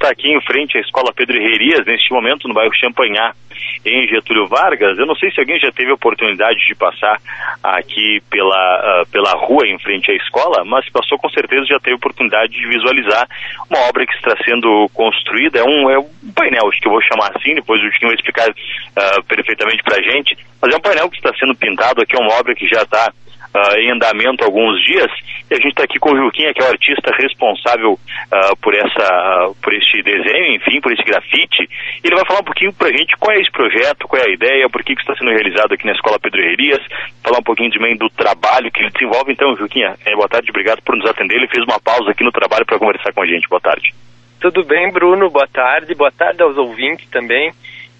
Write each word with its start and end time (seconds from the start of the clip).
está 0.00 0.08
aqui 0.08 0.32
em 0.32 0.40
frente 0.40 0.78
à 0.78 0.80
Escola 0.80 1.12
Pedro 1.14 1.36
Herrerias, 1.36 1.84
neste 1.84 2.10
momento 2.10 2.48
no 2.48 2.54
bairro 2.54 2.74
Champanhar, 2.74 3.36
em 3.84 4.08
Getúlio 4.08 4.48
Vargas. 4.48 4.98
Eu 4.98 5.04
não 5.04 5.14
sei 5.14 5.30
se 5.30 5.38
alguém 5.38 5.60
já 5.60 5.70
teve 5.70 5.90
a 5.90 5.94
oportunidade 5.94 6.58
de 6.66 6.74
passar 6.74 7.20
aqui 7.62 8.22
pela, 8.30 9.02
uh, 9.02 9.10
pela 9.10 9.32
rua 9.32 9.68
em 9.68 9.78
frente 9.78 10.10
à 10.10 10.14
escola, 10.14 10.64
mas 10.64 10.88
passou 10.88 11.18
com 11.18 11.28
certeza 11.28 11.66
já 11.66 11.78
teve 11.78 11.92
a 11.92 11.96
oportunidade 11.96 12.52
de 12.52 12.66
visualizar 12.66 13.28
uma 13.68 13.80
obra 13.88 14.06
que 14.06 14.14
está 14.14 14.34
sendo 14.42 14.88
construída. 14.94 15.58
É 15.58 15.64
um, 15.64 15.90
é 15.90 15.98
um 15.98 16.08
painel, 16.34 16.68
acho 16.68 16.80
que 16.80 16.88
eu 16.88 16.92
vou 16.92 17.02
chamar 17.02 17.36
assim, 17.36 17.54
depois 17.54 17.82
o 17.82 17.92
Chiquinho 17.92 18.08
vai 18.08 18.16
explicar 18.16 18.48
uh, 18.48 19.22
perfeitamente 19.24 19.82
para 19.82 19.98
a 19.98 20.02
gente, 20.02 20.34
mas 20.62 20.74
é 20.74 20.78
um 20.78 20.80
painel 20.80 21.10
que 21.10 21.16
está 21.16 21.34
sendo 21.34 21.54
pintado 21.54 22.00
aqui, 22.00 22.16
é 22.16 22.20
uma 22.20 22.38
obra 22.40 22.54
que 22.54 22.66
já 22.66 22.82
está 22.82 23.12
uh, 23.54 23.78
em 23.78 23.90
andamento 23.90 24.44
alguns 24.44 24.82
dias. 24.84 25.10
E 25.50 25.54
a 25.54 25.56
gente 25.56 25.70
está 25.70 25.84
aqui 25.84 25.98
com 25.98 26.12
o 26.12 26.16
Juquinha, 26.16 26.52
que 26.54 26.62
é 26.62 26.66
o 26.66 26.70
artista 26.70 27.10
responsável 27.16 27.92
uh, 27.92 28.56
por 28.62 28.74
essa, 28.74 29.48
uh, 29.48 29.54
por 29.62 29.74
este 29.74 30.02
desenho, 30.02 30.56
enfim, 30.56 30.80
por 30.80 30.92
esse 30.92 31.02
grafite. 31.02 31.62
E 32.02 32.06
ele 32.06 32.16
vai 32.16 32.24
falar 32.26 32.40
um 32.40 32.44
pouquinho 32.44 32.72
para 32.72 32.88
a 32.88 32.92
gente 32.92 33.16
qual 33.18 33.36
é 33.36 33.40
esse 33.40 33.50
projeto, 33.50 34.06
qual 34.06 34.22
é 34.22 34.28
a 34.28 34.32
ideia, 34.32 34.68
por 34.68 34.82
que, 34.82 34.94
que 34.94 35.00
está 35.00 35.14
sendo 35.16 35.30
realizado 35.30 35.72
aqui 35.74 35.86
na 35.86 35.92
Escola 35.92 36.18
Pedro 36.20 36.40
Herrias, 36.40 36.80
falar 37.22 37.38
um 37.38 37.42
pouquinho 37.42 37.70
também 37.70 37.96
do 37.96 38.08
trabalho 38.10 38.70
que 38.70 38.80
ele 38.80 38.90
desenvolve. 38.90 39.32
Então, 39.32 39.56
Juquinha, 39.56 39.96
é, 40.04 40.14
boa 40.14 40.28
tarde, 40.28 40.50
obrigado 40.50 40.82
por 40.82 40.96
nos 40.96 41.08
atender. 41.08 41.36
Ele 41.36 41.48
fez 41.48 41.64
uma 41.64 41.80
pausa 41.80 42.10
aqui 42.10 42.24
no 42.24 42.32
trabalho 42.32 42.64
para 42.64 42.78
conversar 42.78 43.12
com 43.12 43.22
a 43.22 43.26
gente. 43.26 43.48
Boa 43.48 43.60
tarde. 43.60 43.92
Tudo 44.40 44.64
bem, 44.64 44.90
Bruno? 44.90 45.28
Boa 45.28 45.46
tarde. 45.46 45.94
Boa 45.94 46.10
tarde 46.10 46.42
aos 46.42 46.56
ouvintes 46.56 47.08
também. 47.10 47.52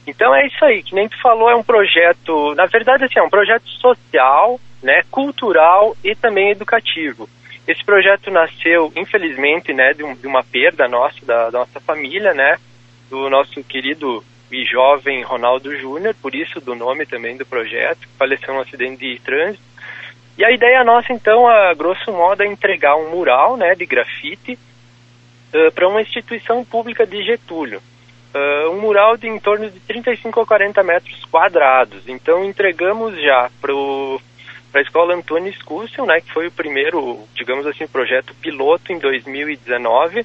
Então 0.06 0.34
é 0.34 0.46
isso 0.46 0.64
aí, 0.64 0.82
que 0.82 0.94
nem 0.94 1.08
tu 1.08 1.20
falou, 1.20 1.50
é 1.50 1.54
um 1.54 1.62
projeto, 1.62 2.54
na 2.54 2.66
verdade 2.66 3.04
assim, 3.04 3.18
é 3.18 3.22
um 3.22 3.30
projeto 3.30 3.68
social, 3.68 4.58
né, 4.82 5.02
cultural 5.10 5.96
e 6.04 6.14
também 6.14 6.50
educativo. 6.50 7.28
Esse 7.66 7.84
projeto 7.84 8.30
nasceu, 8.30 8.92
infelizmente, 8.96 9.72
né, 9.72 9.92
de, 9.92 10.02
um, 10.02 10.14
de 10.14 10.26
uma 10.26 10.42
perda 10.42 10.88
nossa, 10.88 11.24
da, 11.24 11.50
da, 11.50 11.58
nossa 11.60 11.80
família, 11.80 12.32
né, 12.32 12.58
do 13.08 13.28
nosso 13.28 13.62
querido 13.64 14.24
e 14.50 14.64
jovem 14.64 15.22
Ronaldo 15.22 15.76
Júnior, 15.76 16.14
por 16.20 16.34
isso 16.34 16.60
do 16.60 16.74
nome 16.74 17.06
também 17.06 17.36
do 17.36 17.46
projeto, 17.46 18.00
que 18.00 18.18
faleceu 18.18 18.52
num 18.52 18.60
acidente 18.60 18.98
de 18.98 19.20
trânsito. 19.20 19.62
E 20.36 20.44
a 20.44 20.50
ideia 20.50 20.82
nossa, 20.82 21.12
então, 21.12 21.46
a 21.46 21.72
grosso 21.74 22.10
modo, 22.10 22.42
é 22.42 22.46
entregar 22.46 22.96
um 22.96 23.10
mural, 23.10 23.56
né, 23.56 23.74
de 23.74 23.86
grafite 23.86 24.58
uh, 25.54 25.70
para 25.72 25.88
uma 25.88 26.02
instituição 26.02 26.64
pública 26.64 27.06
de 27.06 27.22
Getúlio. 27.22 27.80
Uh, 28.34 28.70
um 28.70 28.80
mural 28.80 29.16
de 29.16 29.28
em 29.28 29.38
torno 29.38 29.68
de 29.70 29.78
35 29.80 30.40
a 30.40 30.46
40 30.46 30.82
metros 30.82 31.24
quadrados. 31.26 32.08
Então 32.08 32.44
entregamos 32.44 33.20
já 33.20 33.50
para 33.60 33.72
para 34.70 34.80
a 34.80 34.84
escola 34.84 35.14
Antônio 35.14 35.52
Scúcio, 35.54 36.04
né, 36.06 36.20
que 36.20 36.32
foi 36.32 36.46
o 36.46 36.52
primeiro, 36.52 37.18
digamos 37.34 37.66
assim, 37.66 37.86
projeto 37.86 38.34
piloto 38.34 38.92
em 38.92 38.98
2019, 38.98 40.20
uh, 40.20 40.24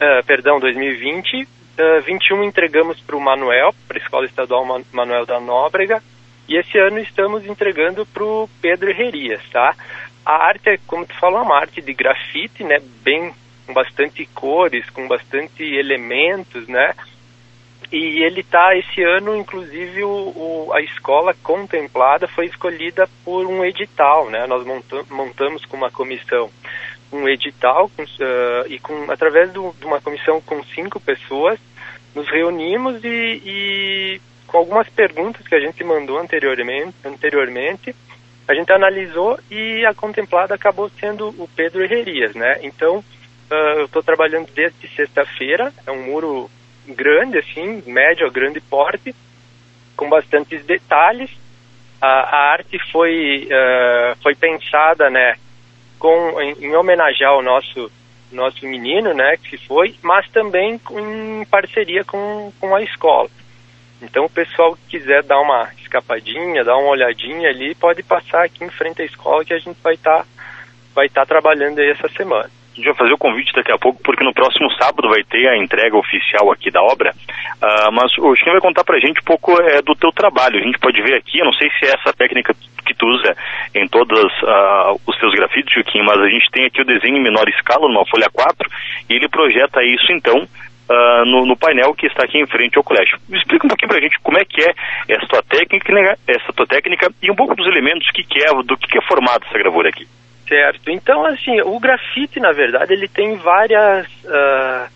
eh, 0.00 0.22
perdão, 0.22 0.58
2020. 0.58 1.42
Uh, 1.42 2.02
21 2.02 2.44
entregamos 2.44 3.00
para 3.00 3.16
o 3.16 3.20
Manuel, 3.20 3.74
para 3.88 3.98
a 3.98 4.02
Escola 4.02 4.26
Estadual 4.26 4.66
Manuel 4.92 5.24
da 5.24 5.40
Nóbrega, 5.40 6.02
e 6.48 6.56
esse 6.56 6.78
ano 6.78 6.98
estamos 6.98 7.46
entregando 7.46 8.04
para 8.04 8.24
o 8.24 8.48
Pedro 8.60 8.90
Herrerias, 8.90 9.42
tá? 9.50 9.74
A 10.24 10.46
arte 10.46 10.68
é, 10.68 10.78
como 10.86 11.06
tu 11.06 11.14
falou, 11.18 11.42
uma 11.42 11.58
arte 11.58 11.80
de 11.80 11.94
grafite, 11.94 12.62
né, 12.62 12.78
bem, 13.02 13.32
com 13.66 13.72
bastante 13.72 14.26
cores, 14.26 14.88
com 14.90 15.08
bastante 15.08 15.62
elementos, 15.62 16.66
né, 16.68 16.94
e 17.90 18.22
ele 18.22 18.40
está 18.40 18.76
esse 18.76 19.02
ano, 19.02 19.36
inclusive, 19.36 20.04
o, 20.04 20.08
o, 20.08 20.72
a 20.72 20.80
escola 20.80 21.34
contemplada 21.42 22.28
foi 22.28 22.46
escolhida 22.46 23.08
por 23.24 23.46
um 23.46 23.64
edital, 23.64 24.30
né? 24.30 24.46
Nós 24.46 24.64
montamos, 24.64 25.08
montamos 25.10 25.64
com 25.64 25.76
uma 25.76 25.90
comissão 25.90 26.50
um 27.12 27.28
edital 27.28 27.90
com, 27.94 28.02
uh, 28.02 28.66
e 28.68 28.78
com 28.78 29.10
através 29.10 29.52
do, 29.52 29.74
de 29.78 29.84
uma 29.84 30.00
comissão 30.00 30.40
com 30.40 30.64
cinco 30.64 30.98
pessoas 30.98 31.58
nos 32.14 32.28
reunimos 32.28 33.02
e, 33.04 33.42
e, 33.44 34.20
com 34.46 34.58
algumas 34.58 34.88
perguntas 34.88 35.46
que 35.46 35.54
a 35.54 35.60
gente 35.60 35.84
mandou 35.84 36.18
anteriormente, 36.18 36.94
anteriormente 37.04 37.94
a 38.48 38.54
gente 38.54 38.72
analisou 38.72 39.38
e 39.50 39.84
a 39.86 39.94
contemplada 39.94 40.54
acabou 40.54 40.90
sendo 40.98 41.28
o 41.28 41.48
Pedro 41.54 41.84
Herrerias, 41.84 42.34
né? 42.34 42.58
Então 42.62 42.98
uh, 42.98 43.78
eu 43.78 43.84
estou 43.84 44.02
trabalhando 44.02 44.48
desde 44.54 44.88
sexta-feira, 44.88 45.72
é 45.86 45.92
um 45.92 46.04
muro 46.04 46.50
grande, 46.86 47.38
assim, 47.38 47.82
médio 47.86 48.26
a 48.26 48.30
grande 48.30 48.60
porte, 48.60 49.14
com 49.96 50.08
bastantes 50.08 50.64
detalhes. 50.64 51.30
A, 52.00 52.06
a 52.06 52.52
arte 52.52 52.78
foi, 52.90 53.46
uh, 53.46 54.16
foi 54.22 54.34
pensada, 54.34 55.08
né, 55.08 55.36
com, 55.98 56.40
em, 56.40 56.66
em 56.66 56.74
homenagear 56.74 57.36
o 57.36 57.42
nosso 57.42 57.90
nosso 58.32 58.66
menino, 58.66 59.12
né, 59.12 59.36
que 59.36 59.58
foi, 59.58 59.94
mas 60.02 60.26
também 60.30 60.80
em 60.90 61.44
parceria 61.44 62.02
com, 62.02 62.50
com 62.58 62.74
a 62.74 62.82
escola. 62.82 63.28
Então, 64.00 64.24
o 64.24 64.30
pessoal 64.30 64.74
que 64.74 64.98
quiser 64.98 65.22
dar 65.22 65.38
uma 65.40 65.70
escapadinha, 65.80 66.64
dar 66.64 66.76
uma 66.76 66.90
olhadinha 66.90 67.48
ali, 67.48 67.74
pode 67.74 68.02
passar 68.02 68.44
aqui 68.44 68.64
em 68.64 68.70
frente 68.70 69.02
à 69.02 69.04
escola 69.04 69.44
que 69.44 69.54
a 69.54 69.58
gente 69.58 69.78
vai 69.80 69.94
estar 69.94 70.20
tá, 70.20 70.26
vai 70.94 71.08
tá 71.08 71.24
trabalhando 71.24 71.78
aí 71.78 71.90
essa 71.90 72.08
semana. 72.08 72.50
A 72.72 72.76
gente 72.76 72.86
vai 72.86 72.94
fazer 72.94 73.12
o 73.12 73.18
convite 73.18 73.52
daqui 73.52 73.70
a 73.70 73.78
pouco, 73.78 74.02
porque 74.02 74.24
no 74.24 74.32
próximo 74.32 74.70
sábado 74.72 75.08
vai 75.08 75.22
ter 75.24 75.46
a 75.46 75.56
entrega 75.56 75.96
oficial 75.96 76.50
aqui 76.50 76.70
da 76.70 76.82
obra. 76.82 77.12
Uh, 77.12 77.92
mas 77.92 78.10
o 78.18 78.34
Chiquinho 78.34 78.54
vai 78.54 78.62
contar 78.62 78.82
pra 78.82 78.98
gente 78.98 79.20
um 79.20 79.24
pouco 79.24 79.52
é, 79.60 79.82
do 79.82 79.94
teu 79.94 80.10
trabalho. 80.10 80.58
A 80.58 80.62
gente 80.62 80.78
pode 80.78 81.00
ver 81.02 81.14
aqui, 81.14 81.38
eu 81.38 81.44
não 81.44 81.52
sei 81.52 81.68
se 81.78 81.84
é 81.84 81.94
essa 81.94 82.12
técnica 82.14 82.54
que 82.84 82.94
tu 82.94 83.06
usa 83.06 83.36
em 83.74 83.86
todos 83.88 84.18
uh, 84.42 85.00
os 85.06 85.16
teus 85.18 85.34
grafites, 85.34 85.72
Chiquinho, 85.72 86.04
mas 86.04 86.18
a 86.18 86.28
gente 86.28 86.50
tem 86.50 86.64
aqui 86.64 86.80
o 86.80 86.84
desenho 86.84 87.18
em 87.18 87.22
menor 87.22 87.46
escala, 87.48 87.86
numa 87.88 88.06
folha 88.06 88.28
4, 88.32 88.70
e 89.10 89.14
ele 89.14 89.28
projeta 89.28 89.82
isso 89.84 90.10
então 90.12 90.46
Uh, 90.90 91.24
no, 91.24 91.46
no, 91.46 91.56
painel 91.56 91.94
que 91.94 92.06
está 92.06 92.24
aqui 92.24 92.38
em 92.38 92.46
frente 92.46 92.76
ao 92.76 92.82
colégio. 92.82 93.16
Explica 93.30 93.64
um 93.64 93.68
pouquinho 93.68 93.88
para 93.88 93.98
a 93.98 94.00
gente 94.00 94.18
como 94.18 94.36
é 94.36 94.44
que 94.44 94.60
é 94.60 94.74
essa 95.08 95.26
tua 95.26 95.42
técnica, 95.42 96.18
essa 96.26 96.52
tua 96.52 96.66
técnica 96.66 97.10
e 97.22 97.30
um 97.30 97.36
pouco 97.36 97.54
dos 97.54 97.66
elementos 97.66 98.10
que, 98.10 98.22
que 98.24 98.40
é, 98.40 98.52
do 98.62 98.76
que, 98.76 98.88
que 98.88 98.98
é 98.98 99.00
formado 99.02 99.46
essa 99.46 99.56
gravura 99.58 99.88
aqui. 99.88 100.06
Certo. 100.52 100.90
Então, 100.90 101.24
assim, 101.24 101.62
o 101.62 101.80
grafite, 101.80 102.38
na 102.38 102.52
verdade, 102.52 102.92
ele 102.92 103.08
tem 103.08 103.36
várias, 103.36 104.06
uh, 104.06 104.86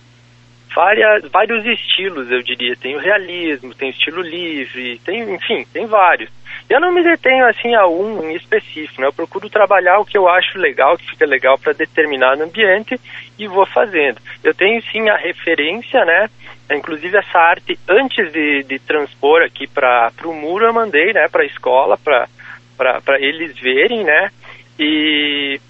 várias, 0.75 1.27
vários 1.31 1.65
estilos, 1.65 2.31
eu 2.31 2.43
diria. 2.43 2.77
Tem 2.77 2.95
o 2.95 3.01
realismo, 3.01 3.75
tem 3.75 3.89
o 3.89 3.93
estilo 3.93 4.21
livre, 4.21 4.99
tem, 4.99 5.23
enfim, 5.35 5.67
tem 5.73 5.87
vários. 5.87 6.29
Eu 6.69 6.79
não 6.79 6.93
me 6.93 7.03
detenho, 7.03 7.47
assim, 7.47 7.75
a 7.75 7.87
um 7.87 8.31
em 8.31 8.37
específico, 8.37 9.01
né? 9.01 9.07
Eu 9.07 9.15
procuro 9.15 9.49
trabalhar 9.49 9.99
o 9.99 10.05
que 10.05 10.19
eu 10.19 10.29
acho 10.29 10.59
legal, 10.59 10.99
que 10.99 11.09
fica 11.09 11.25
legal 11.25 11.57
para 11.57 11.73
determinado 11.73 12.43
ambiente 12.43 13.01
e 13.39 13.49
vou 13.49 13.65
fazendo. 13.65 14.21
Eu 14.45 14.55
tenho, 14.55 14.83
sim, 14.93 15.09
a 15.09 15.17
referência, 15.17 16.05
né? 16.05 16.29
Inclusive, 16.71 17.17
essa 17.17 17.39
arte, 17.39 17.79
antes 17.89 18.31
de, 18.31 18.63
de 18.65 18.79
transpor 18.79 19.41
aqui 19.43 19.67
para 19.67 20.13
o 20.23 20.35
muro, 20.35 20.67
eu 20.67 20.75
mandei, 20.75 21.15
né, 21.15 21.29
para 21.33 21.45
a 21.45 21.47
escola, 21.47 21.97
para 21.97 22.29
eles 23.21 23.59
verem, 23.59 24.05
né? 24.05 24.31
E, 24.79 25.61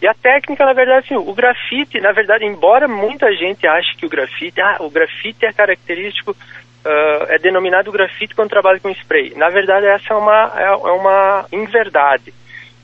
e 0.00 0.08
a 0.08 0.14
técnica, 0.14 0.64
na 0.64 0.72
verdade, 0.72 1.06
assim, 1.06 1.16
o 1.16 1.34
grafite, 1.34 2.00
na 2.00 2.12
verdade, 2.12 2.44
embora 2.44 2.86
muita 2.86 3.32
gente 3.34 3.66
ache 3.66 3.96
que 3.96 4.06
o 4.06 4.10
grafite, 4.10 4.60
ah, 4.60 4.76
o 4.80 4.90
grafite 4.90 5.46
é 5.46 5.52
característico, 5.52 6.32
uh, 6.32 7.24
é 7.28 7.38
denominado 7.38 7.92
grafite 7.92 8.34
quando 8.34 8.50
trabalha 8.50 8.80
com 8.80 8.90
spray. 8.90 9.34
Na 9.36 9.48
verdade, 9.48 9.86
essa 9.86 10.14
é 10.14 10.16
uma, 10.16 10.52
é, 10.56 10.64
é 10.64 10.92
uma 10.92 11.46
inverdade. 11.52 12.32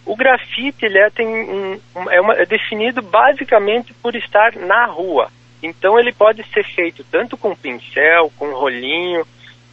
O 0.05 0.17
grafite 0.17 0.85
ele 0.85 0.99
é, 0.99 1.11
tem 1.11 1.27
um, 1.27 1.79
é, 2.11 2.21
uma, 2.21 2.35
é 2.35 2.45
definido 2.45 3.01
basicamente 3.01 3.95
por 3.95 4.17
estar 4.17 4.57
na 4.57 4.87
rua. 4.87 5.29
Então 5.63 5.97
ele 5.99 6.13
pode 6.13 6.43
ser 6.53 6.65
feito 6.65 7.05
tanto 7.05 7.37
com 7.37 7.55
pincel, 7.55 8.33
com 8.37 8.53
rolinho, 8.53 9.25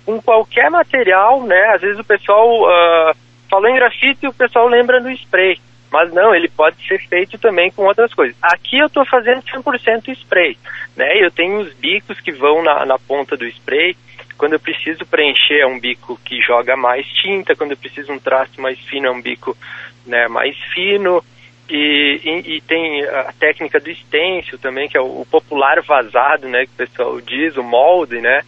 com 0.05 0.21
qualquer 0.21 0.69
material, 0.69 1.41
né? 1.43 1.71
Às 1.73 1.81
vezes 1.81 1.99
o 1.99 2.03
pessoal 2.03 2.47
uh, 2.61 3.15
falou 3.49 3.67
em 3.69 3.75
grafite 3.75 4.19
e 4.25 4.27
o 4.29 4.33
pessoal 4.33 4.67
lembra 4.67 5.01
do 5.01 5.09
spray. 5.09 5.59
Mas 5.91 6.13
não, 6.13 6.33
ele 6.35 6.47
pode 6.47 6.85
ser 6.87 6.99
feito 7.07 7.37
também 7.37 7.71
com 7.71 7.83
outras 7.83 8.13
coisas. 8.13 8.35
Aqui 8.41 8.77
eu 8.77 8.87
estou 8.87 9.05
fazendo 9.05 9.41
100% 9.41 10.09
spray, 10.09 10.57
né? 10.95 11.09
Eu 11.15 11.31
tenho 11.31 11.59
os 11.59 11.73
bicos 11.73 12.19
que 12.19 12.31
vão 12.31 12.63
na, 12.63 12.85
na 12.85 12.99
ponta 12.99 13.35
do 13.35 13.47
spray. 13.47 13.95
Quando 14.37 14.53
eu 14.53 14.59
preciso 14.59 15.05
preencher 15.05 15.59
é 15.59 15.67
um 15.67 15.79
bico 15.79 16.19
que 16.23 16.41
joga 16.41 16.77
mais 16.77 17.05
tinta, 17.07 17.55
quando 17.55 17.71
eu 17.71 17.77
preciso 17.77 18.13
um 18.13 18.19
traço 18.19 18.61
mais 18.61 18.79
fino 18.79 19.07
é 19.07 19.11
um 19.11 19.21
bico 19.21 19.57
né, 20.05 20.27
mais 20.27 20.55
fino. 20.73 21.23
E, 21.69 22.19
e, 22.23 22.55
e, 22.55 22.61
tem 22.61 23.05
a 23.05 23.31
técnica 23.39 23.79
do 23.79 23.93
stencil 23.93 24.57
também, 24.57 24.89
que 24.89 24.97
é 24.97 25.01
o, 25.01 25.21
o, 25.21 25.25
popular 25.29 25.81
vazado, 25.83 26.47
né, 26.49 26.65
que 26.65 26.71
o 26.71 26.87
pessoal 26.87 27.21
diz, 27.21 27.57
o 27.57 27.63
molde, 27.63 28.19
né, 28.19 28.41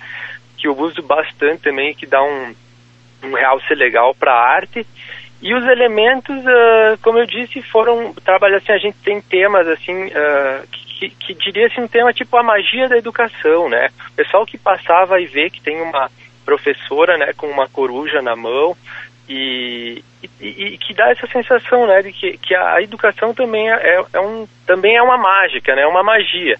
que 0.58 0.68
eu 0.68 0.76
uso 0.76 1.04
bastante 1.04 1.62
também, 1.62 1.94
que 1.94 2.08
dá 2.08 2.22
um, 2.24 2.56
um 3.24 3.34
realce 3.34 3.76
legal 3.76 4.16
para 4.16 4.34
a 4.34 4.56
arte. 4.56 4.88
E 5.42 5.54
os 5.56 5.66
elementos, 5.66 6.38
uh, 6.38 6.98
como 7.02 7.18
eu 7.18 7.26
disse, 7.26 7.62
foram 7.64 8.14
trabalhar 8.14 8.58
assim, 8.58 8.72
a 8.72 8.78
gente 8.78 8.98
tem 9.04 9.20
temas 9.22 9.68
assim 9.68 10.06
uh, 10.06 10.68
que, 10.72 11.10
que, 11.10 11.34
diria 11.34 11.68
assim 11.68 11.82
um 11.82 11.88
tema 11.88 12.14
tipo 12.14 12.38
a 12.38 12.44
magia 12.44 12.88
da 12.88 12.98
educação, 12.98 13.68
né? 13.68 13.90
O 14.12 14.14
pessoal 14.14 14.46
que 14.46 14.58
passava 14.58 15.20
e 15.20 15.26
vê 15.26 15.50
que 15.50 15.62
tem 15.62 15.82
uma 15.82 16.10
professora, 16.46 17.18
né, 17.18 17.32
com 17.36 17.48
uma 17.48 17.68
coruja 17.68 18.22
na 18.22 18.36
mão 18.36 18.76
e, 19.28 20.04
e, 20.40 20.48
e 20.48 20.78
que 20.78 20.94
dá 20.94 21.10
essa 21.10 21.28
sensação, 21.28 21.88
né, 21.88 22.02
de 22.02 22.12
que, 22.12 22.38
que 22.38 22.56
a 22.56 22.82
educação 22.82 23.34
também 23.34 23.70
é, 23.72 24.04
é, 24.14 24.20
um 24.20 24.48
também 24.66 24.96
é 24.96 25.02
uma 25.02 25.18
mágica, 25.18 25.76
né, 25.76 25.84
é 25.84 25.88
uma 25.88 26.04
magia. 26.04 26.58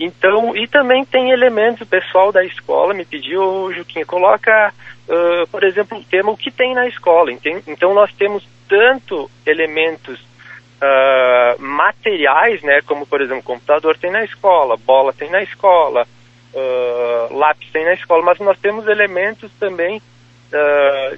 Então, 0.00 0.56
e 0.56 0.66
também 0.68 1.04
tem 1.04 1.30
elementos, 1.30 1.82
o 1.82 1.86
pessoal 1.86 2.30
da 2.30 2.44
escola 2.44 2.94
me 2.94 3.04
pediu, 3.04 3.72
Juquinha, 3.72 4.06
coloca, 4.06 4.72
uh, 5.08 5.46
por 5.48 5.64
exemplo, 5.64 5.98
o 5.98 6.04
tema 6.04 6.30
o 6.30 6.36
que 6.36 6.50
tem 6.50 6.74
na 6.74 6.86
escola. 6.86 7.32
Então, 7.66 7.94
nós 7.94 8.12
temos 8.12 8.46
tanto 8.68 9.30
elementos 9.46 10.20
uh, 10.20 11.60
materiais, 11.60 12.62
né, 12.62 12.80
como, 12.82 13.06
por 13.06 13.20
exemplo, 13.20 13.42
computador 13.42 13.96
tem 13.96 14.10
na 14.10 14.24
escola, 14.24 14.76
bola 14.76 15.12
tem 15.12 15.30
na 15.30 15.42
escola, 15.42 16.06
uh, 16.54 17.36
lápis 17.36 17.70
tem 17.72 17.84
na 17.84 17.94
escola, 17.94 18.22
mas 18.22 18.38
nós 18.38 18.58
temos 18.58 18.86
elementos 18.86 19.50
também 19.58 20.00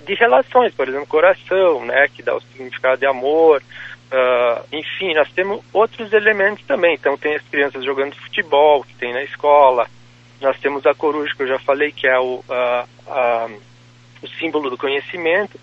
de 0.05 0.15
relações, 0.15 0.75
por 0.75 0.89
exemplo, 0.89 1.07
coração, 1.07 1.85
né, 1.85 2.09
que 2.13 2.21
dá 2.21 2.35
o 2.35 2.41
significado 2.41 2.99
de 2.99 3.07
amor, 3.07 3.63
Uh, 4.11 4.67
enfim, 4.73 5.15
nós 5.15 5.31
temos 5.31 5.63
outros 5.73 6.13
elementos 6.13 6.65
também. 6.67 6.95
Então, 6.95 7.17
tem 7.17 7.37
as 7.37 7.43
crianças 7.43 7.85
jogando 7.85 8.17
futebol, 8.17 8.83
que 8.83 8.95
tem 8.97 9.13
na 9.13 9.23
escola. 9.23 9.87
Nós 10.41 10.59
temos 10.59 10.85
a 10.85 10.95
coruja, 10.95 11.33
que 11.37 11.45
eu 11.45 11.47
já 11.47 11.59
falei, 11.61 11.93
que 11.93 12.09
é 12.09 12.19
o, 12.19 12.43
uh, 12.49 13.61
o 14.23 14.29
símbolo 14.29 14.71
do 14.71 14.79
conhecimento. 14.79 15.59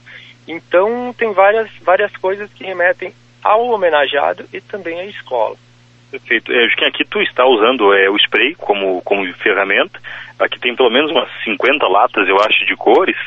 Então, 0.48 1.14
tem 1.18 1.32
várias, 1.34 1.70
várias 1.82 2.16
coisas 2.18 2.52
que 2.54 2.64
remetem 2.64 3.14
ao 3.44 3.68
homenageado 3.68 4.46
e 4.54 4.62
também 4.62 5.00
à 5.00 5.06
escola. 5.06 5.56
Perfeito. 6.10 6.52
É, 6.54 6.68
que 6.70 6.86
aqui 6.86 7.04
tu 7.06 7.22
está 7.22 7.46
usando 7.46 7.94
é, 7.94 8.10
o 8.10 8.16
spray 8.16 8.56
como, 8.56 9.02
como 9.02 9.32
ferramenta. 9.34 10.00
Aqui 10.40 10.60
tem 10.60 10.76
pelo 10.76 10.90
menos 10.90 11.12
umas 11.12 11.30
50 11.44 11.86
latas, 11.88 12.28
eu 12.28 12.38
acho, 12.40 12.66
de 12.66 12.76
cores. 12.76 13.18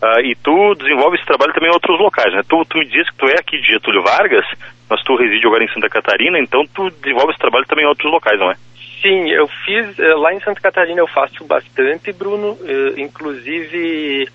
Uh, 0.00 0.20
e 0.20 0.36
tu 0.36 0.74
desenvolve 0.76 1.16
esse 1.16 1.26
trabalho 1.26 1.52
também 1.52 1.68
em 1.68 1.72
outros 1.72 1.98
locais, 1.98 2.32
né? 2.32 2.42
Tu, 2.48 2.64
tu 2.66 2.78
me 2.78 2.86
disse 2.86 3.10
que 3.10 3.18
tu 3.18 3.26
é 3.26 3.34
aqui 3.40 3.60
de 3.60 3.66
Getúlio 3.66 4.02
Vargas, 4.02 4.46
mas 4.88 5.02
tu 5.02 5.16
reside 5.16 5.44
agora 5.44 5.64
em 5.64 5.72
Santa 5.72 5.88
Catarina, 5.88 6.38
então 6.38 6.64
tu 6.72 6.88
desenvolve 6.90 7.32
esse 7.32 7.40
trabalho 7.40 7.66
também 7.66 7.84
em 7.84 7.88
outros 7.88 8.10
locais, 8.10 8.38
não 8.38 8.50
é? 8.52 8.56
Sim, 9.02 9.28
eu 9.30 9.48
fiz, 9.64 9.98
eh, 9.98 10.14
lá 10.14 10.32
em 10.32 10.40
Santa 10.40 10.60
Catarina 10.60 11.00
eu 11.00 11.08
faço 11.08 11.44
bastante, 11.44 12.12
Bruno, 12.12 12.52
uh, 12.52 13.00
inclusive 13.00 14.28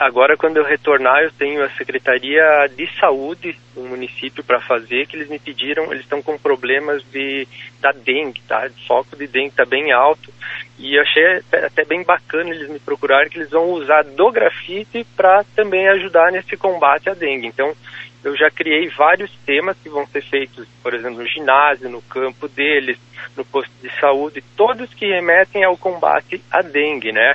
Agora, 0.00 0.34
quando 0.34 0.56
eu 0.56 0.64
retornar, 0.64 1.22
eu 1.22 1.30
tenho 1.30 1.62
a 1.62 1.68
Secretaria 1.72 2.42
de 2.74 2.88
Saúde 2.98 3.54
do 3.74 3.82
município 3.82 4.42
para 4.42 4.58
fazer, 4.58 5.06
que 5.06 5.14
eles 5.14 5.28
me 5.28 5.38
pediram, 5.38 5.92
eles 5.92 6.04
estão 6.04 6.22
com 6.22 6.38
problemas 6.38 7.04
de 7.12 7.46
da 7.82 7.92
dengue, 7.92 8.40
tá? 8.48 8.66
De 8.66 8.86
foco 8.86 9.14
de 9.14 9.26
dengue 9.26 9.48
está 9.48 9.66
bem 9.66 9.92
alto. 9.92 10.32
E 10.78 10.96
eu 10.96 11.02
achei 11.02 11.42
até 11.52 11.84
bem 11.84 12.02
bacana 12.02 12.48
eles 12.48 12.70
me 12.70 12.78
procurarem 12.78 13.28
que 13.28 13.40
eles 13.40 13.50
vão 13.50 13.72
usar 13.72 14.02
do 14.02 14.32
grafite 14.32 15.06
para 15.14 15.44
também 15.54 15.86
ajudar 15.88 16.32
nesse 16.32 16.56
combate 16.56 17.10
à 17.10 17.12
dengue. 17.12 17.48
Então, 17.48 17.76
eu 18.24 18.34
já 18.34 18.50
criei 18.50 18.88
vários 18.88 19.30
temas 19.44 19.76
que 19.82 19.90
vão 19.90 20.06
ser 20.06 20.22
feitos, 20.22 20.66
por 20.82 20.94
exemplo, 20.94 21.18
no 21.18 21.28
ginásio, 21.28 21.90
no 21.90 22.00
campo 22.00 22.48
deles, 22.48 22.96
no 23.36 23.44
posto 23.44 23.72
de 23.82 23.90
saúde, 24.00 24.42
todos 24.56 24.94
que 24.94 25.04
remetem 25.04 25.62
ao 25.62 25.76
combate 25.76 26.42
à 26.50 26.62
dengue, 26.62 27.12
né? 27.12 27.34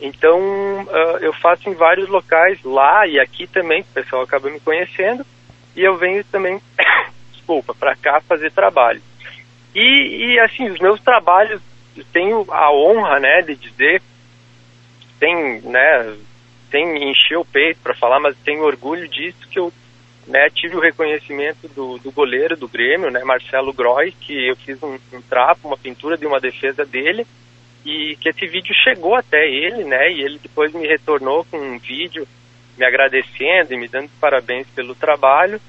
Então, 0.00 0.38
uh, 0.40 1.18
eu 1.20 1.32
faço 1.34 1.68
em 1.68 1.74
vários 1.74 2.08
locais, 2.08 2.58
lá 2.64 3.06
e 3.06 3.20
aqui 3.20 3.46
também, 3.46 3.82
o 3.82 3.94
pessoal 3.94 4.22
acaba 4.22 4.48
me 4.48 4.58
conhecendo, 4.58 5.24
e 5.76 5.82
eu 5.82 5.96
venho 5.96 6.24
também, 6.24 6.60
desculpa, 7.32 7.74
para 7.74 7.94
cá 7.94 8.20
fazer 8.20 8.50
trabalho. 8.50 9.02
E, 9.74 10.34
e, 10.34 10.40
assim, 10.40 10.70
os 10.70 10.80
meus 10.80 11.00
trabalhos, 11.00 11.60
eu 11.96 12.04
tenho 12.12 12.46
a 12.50 12.72
honra, 12.72 13.20
né, 13.20 13.42
de 13.42 13.54
dizer, 13.54 14.02
tem, 15.18 15.60
né, 15.60 16.16
tem 16.70 17.10
encher 17.10 17.36
o 17.36 17.44
peito 17.44 17.80
para 17.82 17.94
falar, 17.94 18.18
mas 18.20 18.36
tenho 18.38 18.64
orgulho 18.64 19.06
disso 19.06 19.46
que 19.50 19.58
eu 19.58 19.70
né, 20.26 20.48
tive 20.50 20.76
o 20.76 20.80
reconhecimento 20.80 21.68
do, 21.68 21.98
do 21.98 22.10
goleiro 22.10 22.56
do 22.56 22.68
Grêmio, 22.68 23.10
né, 23.10 23.22
Marcelo 23.22 23.72
Groy, 23.72 24.12
que 24.12 24.48
eu 24.48 24.56
fiz 24.56 24.82
um, 24.82 24.98
um 25.12 25.20
trapo, 25.20 25.68
uma 25.68 25.76
pintura 25.76 26.16
de 26.16 26.26
uma 26.26 26.40
defesa 26.40 26.84
dele, 26.86 27.26
e 27.84 28.16
que 28.16 28.28
esse 28.28 28.46
vídeo 28.46 28.74
chegou 28.74 29.14
até 29.14 29.48
ele, 29.48 29.84
né? 29.84 30.12
E 30.12 30.22
ele 30.22 30.38
depois 30.38 30.72
me 30.72 30.86
retornou 30.86 31.44
com 31.44 31.58
um 31.58 31.78
vídeo 31.78 32.26
me 32.76 32.84
agradecendo 32.84 33.74
e 33.74 33.76
me 33.76 33.88
dando 33.88 34.10
parabéns 34.20 34.66
pelo 34.68 34.94
trabalho. 34.94 35.60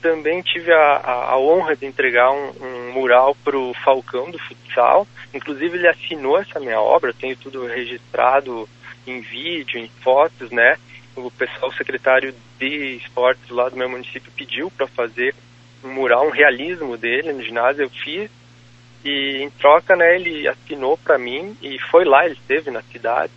Também 0.00 0.42
tive 0.42 0.72
a, 0.72 1.30
a, 1.30 1.38
honra 1.38 1.76
de 1.76 1.86
entregar 1.86 2.30
um, 2.30 2.52
um 2.60 2.92
mural 2.92 3.36
para 3.44 3.56
o 3.56 3.74
Falcão 3.84 4.30
do 4.30 4.38
futsal. 4.38 5.06
Inclusive 5.32 5.76
ele 5.76 5.88
assinou 5.88 6.38
essa 6.38 6.58
minha 6.58 6.80
obra, 6.80 7.12
tenho 7.12 7.36
tudo 7.36 7.66
registrado 7.66 8.68
em 9.06 9.20
vídeo, 9.20 9.78
em 9.78 9.88
fotos, 10.02 10.50
né? 10.50 10.76
O 11.14 11.30
pessoal, 11.30 11.70
o 11.70 11.74
secretário 11.74 12.34
de 12.58 12.96
esportes 12.96 13.48
lá 13.50 13.68
do 13.68 13.76
meu 13.76 13.88
município 13.88 14.32
pediu 14.36 14.70
para 14.70 14.86
fazer 14.86 15.34
um 15.84 15.92
mural, 15.92 16.26
um 16.26 16.30
realismo 16.30 16.96
dele 16.96 17.32
no 17.32 17.42
ginásio. 17.42 17.82
Eu 17.82 17.90
fiz 17.90 18.30
e 19.04 19.42
em 19.42 19.50
troca, 19.50 19.96
né, 19.96 20.14
ele 20.14 20.46
assinou 20.46 20.96
para 20.96 21.18
mim 21.18 21.56
e 21.60 21.78
foi 21.90 22.04
lá, 22.04 22.24
ele 22.24 22.34
esteve 22.34 22.70
na 22.70 22.82
cidade. 22.82 23.32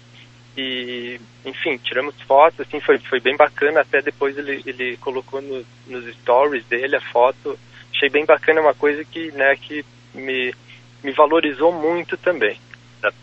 E, 0.57 1.19
enfim, 1.44 1.77
tiramos 1.77 2.15
fotos, 2.21 2.62
assim, 2.62 2.79
foi, 2.79 2.97
foi 3.00 3.19
bem 3.19 3.35
bacana. 3.35 3.81
Até 3.81 4.01
depois 4.01 4.38
ele, 4.38 4.62
ele 4.65 4.97
colocou 4.97 5.41
no, 5.41 5.65
nos 5.88 6.06
stories 6.17 6.65
dele 6.65 6.95
a 6.95 7.01
foto. 7.01 7.57
Achei 7.94 8.09
bem 8.09 8.25
bacana, 8.25 8.62
uma 8.62 8.73
coisa 8.73 9.03
que, 9.03 9.31
né, 9.31 9.56
que 9.56 9.83
me, 10.13 10.53
me 11.03 11.12
valorizou 11.12 11.73
muito 11.73 12.15
também. 12.15 12.57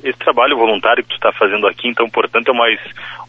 Esse 0.05 0.19
trabalho 0.19 0.57
voluntário 0.57 1.03
que 1.03 1.11
tu 1.11 1.17
está 1.17 1.33
fazendo 1.33 1.67
aqui, 1.67 1.89
então, 1.89 2.09
portanto, 2.09 2.51
é 2.51 2.55
mais 2.55 2.79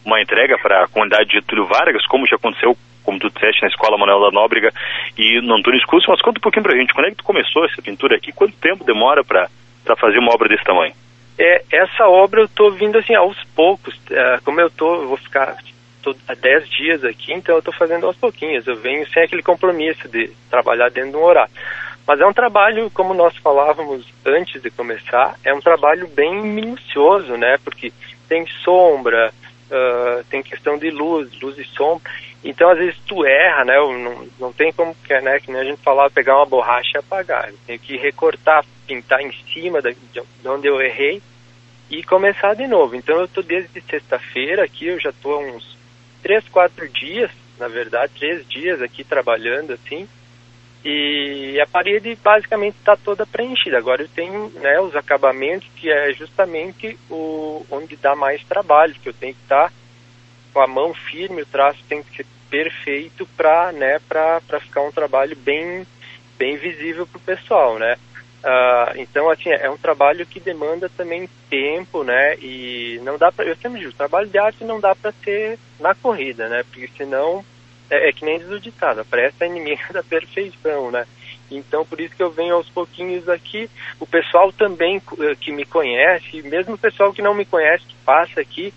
uma 0.04 0.20
entrega 0.20 0.56
para 0.58 0.84
a 0.84 0.88
comunidade 0.88 1.28
de 1.30 1.36
Getúlio 1.36 1.66
Vargas, 1.66 2.06
como 2.06 2.26
já 2.26 2.36
aconteceu 2.36 2.76
como 3.04 3.18
tu 3.18 3.30
disseste, 3.30 3.62
na 3.62 3.68
Escola 3.68 3.98
Manuel 3.98 4.20
da 4.20 4.30
Nóbrega 4.30 4.72
e 5.16 5.40
no 5.40 5.54
Antônio 5.54 5.78
Escúcio, 5.78 6.10
mas 6.10 6.20
conta 6.22 6.38
um 6.38 6.42
pouquinho 6.42 6.64
pra 6.64 6.76
gente, 6.76 6.92
quando 6.92 7.06
é 7.06 7.10
que 7.10 7.18
tu 7.18 7.24
começou 7.24 7.64
essa 7.64 7.80
pintura 7.80 8.16
aqui? 8.16 8.32
Quanto 8.32 8.56
tempo 8.56 8.84
demora 8.84 9.22
para 9.22 9.48
fazer 9.96 10.18
uma 10.18 10.34
obra 10.34 10.48
desse 10.48 10.64
tamanho? 10.64 10.94
É, 11.38 11.64
essa 11.70 12.08
obra 12.08 12.42
eu 12.42 12.48
tô 12.48 12.70
vindo 12.70 12.98
assim 12.98 13.14
aos 13.14 13.36
poucos, 13.54 13.98
é, 14.10 14.38
como 14.44 14.60
eu 14.60 14.70
tô, 14.70 14.94
eu 14.94 15.08
vou 15.08 15.16
ficar 15.16 15.56
tô 16.04 16.14
há 16.28 16.34
10 16.34 16.68
dias 16.68 17.04
aqui, 17.04 17.32
então 17.32 17.56
eu 17.56 17.62
tô 17.62 17.72
fazendo 17.72 18.06
aos 18.06 18.16
pouquinhos, 18.16 18.66
eu 18.66 18.76
venho 18.76 19.08
sem 19.08 19.22
aquele 19.22 19.42
compromisso 19.42 20.06
de 20.08 20.30
trabalhar 20.50 20.90
dentro 20.90 21.12
de 21.12 21.16
um 21.16 21.24
horário. 21.24 21.52
Mas 22.06 22.20
é 22.20 22.26
um 22.26 22.32
trabalho, 22.34 22.90
como 22.90 23.14
nós 23.14 23.34
falávamos 23.38 24.06
antes 24.26 24.60
de 24.60 24.70
começar, 24.70 25.36
é 25.42 25.54
um 25.54 25.60
trabalho 25.60 26.06
bem 26.08 26.42
minucioso, 26.42 27.34
né? 27.38 27.56
Porque 27.64 27.90
tem 28.28 28.46
sombra, 28.62 29.32
uh, 29.70 30.24
tem 30.24 30.42
questão 30.42 30.76
de 30.76 30.90
luz, 30.90 31.30
luz 31.40 31.58
e 31.58 31.64
sombra. 31.64 32.12
Então, 32.44 32.70
às 32.70 32.78
vezes, 32.78 33.00
tu 33.06 33.24
erra, 33.24 33.64
né? 33.64 33.74
Não, 33.76 34.28
não 34.38 34.52
tem 34.52 34.70
como, 34.70 34.94
né, 35.22 35.40
que 35.40 35.50
nem 35.50 35.62
a 35.62 35.64
gente 35.64 35.80
falava, 35.82 36.10
pegar 36.10 36.36
uma 36.36 36.46
borracha 36.46 36.92
e 36.94 36.98
apagar. 36.98 37.48
Eu 37.48 37.58
tenho 37.66 37.78
que 37.78 37.96
recortar, 37.96 38.62
pintar 38.86 39.22
em 39.22 39.32
cima 39.52 39.80
de 39.80 39.96
onde 40.46 40.68
eu 40.68 40.78
errei 40.80 41.22
e 41.90 42.04
começar 42.04 42.54
de 42.54 42.66
novo. 42.66 42.94
Então, 42.94 43.16
eu 43.16 43.24
estou 43.24 43.42
desde 43.42 43.80
sexta-feira 43.80 44.62
aqui, 44.62 44.88
eu 44.88 45.00
já 45.00 45.08
estou 45.08 45.34
há 45.34 45.38
uns 45.38 45.78
três, 46.22 46.46
quatro 46.48 46.86
dias, 46.88 47.30
na 47.58 47.68
verdade, 47.68 48.12
três 48.18 48.46
dias 48.46 48.82
aqui 48.82 49.02
trabalhando, 49.02 49.72
assim, 49.72 50.06
e 50.84 51.58
a 51.58 51.66
parede 51.66 52.14
basicamente 52.22 52.76
está 52.76 52.94
toda 52.94 53.24
preenchida. 53.24 53.78
Agora 53.78 54.02
eu 54.02 54.08
tenho 54.08 54.50
né, 54.50 54.78
os 54.80 54.94
acabamentos, 54.94 55.66
que 55.76 55.90
é 55.90 56.12
justamente 56.12 56.98
o, 57.10 57.64
onde 57.70 57.96
dá 57.96 58.14
mais 58.14 58.44
trabalho, 58.44 58.94
que 59.02 59.08
eu 59.08 59.14
tenho 59.14 59.32
que 59.34 59.40
estar 59.40 59.68
tá 59.68 59.72
com 60.54 60.60
a 60.60 60.66
mão 60.68 60.94
firme, 60.94 61.42
o 61.42 61.46
traço 61.46 61.80
tem 61.88 62.02
que 62.02 62.16
ser 62.16 62.26
perfeito 62.48 63.26
para 63.36 63.72
né, 63.72 64.00
ficar 64.60 64.82
um 64.82 64.92
trabalho 64.92 65.36
bem, 65.36 65.84
bem 66.38 66.56
visível 66.56 67.04
para 67.04 67.18
o 67.18 67.20
pessoal, 67.20 67.78
né? 67.78 67.96
Uh, 68.44 69.00
então, 69.00 69.28
assim, 69.30 69.50
é 69.50 69.68
um 69.68 69.76
trabalho 69.76 70.24
que 70.26 70.38
demanda 70.38 70.88
também 70.88 71.28
tempo, 71.50 72.04
né? 72.04 72.36
E 72.36 73.00
não 73.02 73.18
dá 73.18 73.32
para, 73.32 73.46
eu 73.46 73.56
sempre 73.56 73.80
digo, 73.80 73.92
trabalho 73.92 74.28
de 74.28 74.38
arte 74.38 74.62
não 74.64 74.78
dá 74.78 74.94
para 74.94 75.12
ser 75.24 75.58
na 75.80 75.94
corrida, 75.94 76.48
né? 76.48 76.62
Porque 76.70 76.88
senão 76.96 77.44
é, 77.90 78.10
é 78.10 78.12
que 78.12 78.24
nem 78.24 78.38
diz 78.38 78.50
o 78.50 78.60
ditado, 78.60 79.00
a 79.00 79.04
pressa 79.04 79.44
é 79.44 79.48
inimiga 79.48 79.84
da 79.92 80.02
perfeição, 80.02 80.90
né? 80.90 81.06
Então, 81.50 81.84
por 81.84 82.00
isso 82.00 82.14
que 82.14 82.22
eu 82.22 82.30
venho 82.30 82.54
aos 82.54 82.68
pouquinhos 82.68 83.28
aqui. 83.28 83.68
O 84.00 84.06
pessoal 84.06 84.52
também 84.52 85.00
eh, 85.20 85.34
que 85.38 85.52
me 85.52 85.64
conhece, 85.64 86.42
mesmo 86.42 86.74
o 86.74 86.78
pessoal 86.78 87.12
que 87.12 87.22
não 87.22 87.34
me 87.34 87.44
conhece, 87.44 87.84
que 87.86 87.94
passa 88.04 88.40
aqui, 88.40 88.72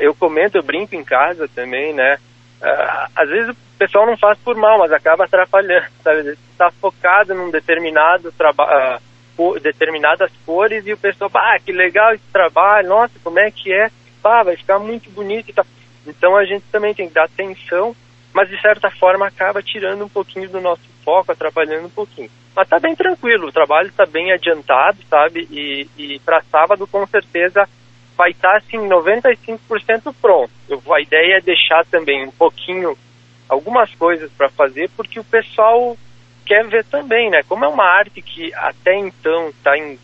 eu 0.00 0.14
comento, 0.14 0.56
eu 0.56 0.62
brinco 0.62 0.94
em 0.94 1.04
casa 1.04 1.48
também, 1.48 1.92
né? 1.92 2.16
Uh, 2.62 3.10
às 3.14 3.28
vezes 3.28 3.50
o 3.50 3.56
pessoal 3.78 4.06
não 4.06 4.16
faz 4.16 4.38
por 4.38 4.56
mal, 4.56 4.78
mas 4.78 4.92
acaba 4.92 5.24
atrapalhando, 5.24 5.86
sabe? 6.02 6.30
Está 6.50 6.70
focado 6.80 7.34
num 7.34 7.50
determinado 7.50 8.32
trabalho, 8.32 9.00
uh, 9.38 9.60
determinadas 9.60 10.30
cores 10.46 10.86
e 10.86 10.92
o 10.92 10.96
pessoal, 10.96 11.30
ah, 11.34 11.58
que 11.58 11.72
legal 11.72 12.14
esse 12.14 12.24
trabalho, 12.32 12.88
nossa, 12.88 13.12
como 13.22 13.38
é 13.38 13.50
que 13.50 13.72
é? 13.72 13.90
Ah, 14.22 14.42
vai 14.42 14.56
ficar 14.56 14.78
muito 14.78 15.10
bonito 15.10 15.50
e 15.50 15.52
tal. 15.52 15.66
Então 16.06 16.36
a 16.36 16.44
gente 16.44 16.64
também 16.72 16.94
tem 16.94 17.08
que 17.08 17.14
dar 17.14 17.24
atenção, 17.24 17.94
mas 18.32 18.48
de 18.48 18.58
certa 18.60 18.90
forma 18.90 19.26
acaba 19.26 19.62
tirando 19.62 20.04
um 20.04 20.08
pouquinho 20.08 20.48
do 20.48 20.60
nosso 20.60 20.82
foco, 21.04 21.32
atrapalhando 21.32 21.86
um 21.86 21.90
pouquinho. 21.90 22.30
Mas 22.56 22.68
tá 22.68 22.78
bem 22.78 22.94
tranquilo, 22.94 23.48
o 23.48 23.52
trabalho 23.52 23.88
está 23.88 24.06
bem 24.06 24.32
adiantado, 24.32 24.98
sabe? 25.10 25.46
E, 25.50 25.88
e 25.98 26.18
para 26.20 26.42
sábado 26.44 26.86
com 26.86 27.06
certeza 27.06 27.68
vai 28.16 28.30
estar 28.30 28.52
tá, 28.52 28.56
assim 28.58 28.78
95% 28.78 30.14
pronto. 30.20 30.50
Eu, 30.68 30.82
a 30.92 31.00
ideia 31.00 31.38
é 31.38 31.40
deixar 31.40 31.84
também 31.86 32.26
um 32.26 32.30
pouquinho 32.30 32.96
algumas 33.48 33.92
coisas 33.94 34.30
para 34.32 34.48
fazer 34.48 34.90
porque 34.96 35.20
o 35.20 35.24
pessoal 35.24 35.96
quer 36.46 36.66
ver 36.66 36.84
também, 36.84 37.30
né? 37.30 37.42
Como 37.48 37.64
é 37.64 37.68
uma 37.68 37.84
arte 37.84 38.20
que 38.22 38.52
até 38.54 38.96
então 38.96 39.48
está 39.48 39.76
em 39.76 39.98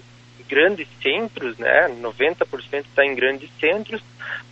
grandes 0.48 0.88
centros, 1.02 1.56
né? 1.58 1.88
90% 2.00 2.84
está 2.86 3.04
em 3.04 3.14
grandes 3.14 3.50
centros. 3.60 4.00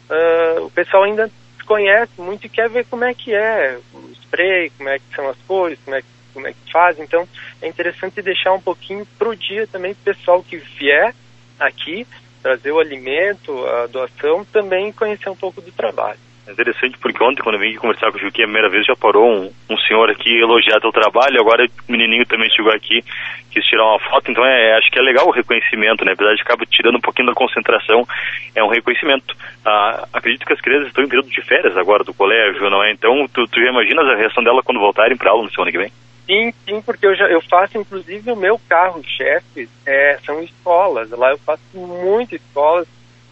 Uh, 0.09 0.65
o 0.65 0.71
pessoal 0.71 1.05
ainda 1.05 1.31
conhece 1.67 2.13
muito 2.19 2.47
e 2.47 2.49
quer 2.49 2.69
ver 2.71 2.87
como 2.87 3.05
é 3.05 3.13
que 3.13 3.35
é 3.35 3.79
o 3.93 4.11
spray, 4.13 4.71
como 4.71 4.89
é 4.89 4.99
que 4.99 5.15
são 5.15 5.29
as 5.29 5.37
cores, 5.47 5.79
como 5.85 5.97
é, 5.97 6.03
como 6.33 6.47
é 6.47 6.53
que 6.53 6.73
faz. 6.73 6.99
Então, 6.99 7.29
é 7.61 7.69
interessante 7.69 8.23
deixar 8.23 8.53
um 8.53 8.61
pouquinho 8.61 9.05
pro 9.19 9.37
dia 9.37 9.67
também 9.67 9.93
o 9.93 9.97
pessoal 9.97 10.43
que 10.43 10.57
vier 10.57 11.15
aqui 11.59 12.07
trazer 12.43 12.73
o 12.73 12.79
alimento, 12.79 13.67
a 13.67 13.87
doação, 13.87 14.45
também 14.45 14.93
conhecer 14.93 15.29
um 15.29 15.37
pouco 15.37 15.61
do 15.61 15.73
trabalho. 15.73 16.19
É 16.49 16.53
interessante 16.53 16.97
porque 16.97 17.23
ontem, 17.23 17.43
quando 17.43 17.57
eu 17.57 17.61
vim 17.61 17.77
conversar 17.77 18.11
com 18.11 18.17
o 18.17 18.21
Juque 18.21 18.41
a 18.41 18.47
primeira 18.47 18.71
vez, 18.71 18.87
já 18.87 18.97
parou 18.97 19.31
um, 19.31 19.53
um 19.69 19.77
senhor 19.81 20.09
aqui 20.09 20.35
elogiar 20.41 20.81
teu 20.81 20.91
trabalho, 20.91 21.39
agora 21.39 21.67
o 21.67 21.93
menininho 21.93 22.25
também 22.25 22.49
chegou 22.49 22.73
aqui, 22.73 23.05
quis 23.51 23.63
tirar 23.67 23.85
uma 23.85 24.01
foto, 24.01 24.31
então 24.31 24.43
é, 24.47 24.79
acho 24.79 24.91
que 24.91 24.99
é 24.99 25.03
legal 25.03 25.29
o 25.29 25.31
reconhecimento, 25.31 26.07
né? 26.07 26.13
Apesar 26.13 26.35
de 26.35 26.41
acaba 26.41 26.65
tirando 26.65 26.97
um 26.97 27.03
pouquinho 27.03 27.29
da 27.29 27.35
concentração, 27.35 28.09
é 28.55 28.65
um 28.65 28.69
reconhecimento. 28.69 29.37
Ah, 29.63 30.09
acredito 30.11 30.47
que 30.47 30.55
as 30.55 30.61
crianças 30.63 30.89
estão 30.89 31.05
em 31.05 31.09
período 31.09 31.29
de 31.29 31.43
férias 31.43 31.77
agora 31.77 32.03
do 32.03 32.15
colégio, 32.15 32.71
não 32.71 32.83
é? 32.83 32.93
Então, 32.93 33.29
tu, 33.29 33.47
tu 33.47 33.61
já 33.61 33.69
imaginas 33.69 34.07
a 34.07 34.17
reação 34.17 34.43
dela 34.43 34.63
quando 34.63 34.81
voltarem 34.81 35.19
para 35.19 35.31
aula 35.31 35.43
no 35.43 35.51
semana 35.51 35.71
que 35.71 35.77
vem? 35.77 35.93
Sim, 36.29 36.53
sim, 36.67 36.83
porque 36.83 37.07
eu, 37.07 37.17
já, 37.17 37.25
eu 37.25 37.41
faço, 37.41 37.79
inclusive, 37.79 38.31
o 38.31 38.37
meu 38.37 38.61
carro-chefe 38.69 39.67
é, 39.87 40.19
são 40.27 40.43
escolas. 40.43 41.09
Lá 41.09 41.31
eu 41.31 41.39
faço 41.39 41.63
muitas 41.75 42.39
escolas, 42.39 42.87